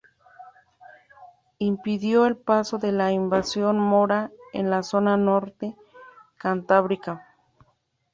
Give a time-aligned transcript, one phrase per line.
[1.59, 5.75] Impidió el paso de la invasión mora en la zona norte
[6.39, 7.27] cantábrica.